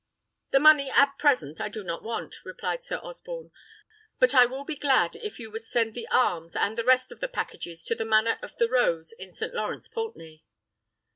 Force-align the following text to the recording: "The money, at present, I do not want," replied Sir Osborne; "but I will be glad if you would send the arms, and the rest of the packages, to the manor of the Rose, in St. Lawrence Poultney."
"The 0.49 0.59
money, 0.59 0.89
at 0.89 1.19
present, 1.19 1.61
I 1.61 1.69
do 1.69 1.83
not 1.83 2.01
want," 2.01 2.43
replied 2.43 2.83
Sir 2.83 2.97
Osborne; 3.03 3.51
"but 4.17 4.33
I 4.33 4.47
will 4.47 4.63
be 4.63 4.75
glad 4.75 5.15
if 5.17 5.37
you 5.37 5.51
would 5.51 5.63
send 5.63 5.93
the 5.93 6.07
arms, 6.07 6.55
and 6.55 6.75
the 6.75 6.83
rest 6.83 7.11
of 7.11 7.19
the 7.19 7.27
packages, 7.27 7.83
to 7.83 7.93
the 7.93 8.03
manor 8.03 8.39
of 8.41 8.57
the 8.57 8.67
Rose, 8.67 9.11
in 9.11 9.31
St. 9.31 9.53
Lawrence 9.53 9.87
Poultney." 9.87 10.41